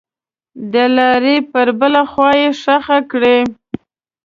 [0.73, 3.39] دلارې پر بله خوا یې ښخه کړئ.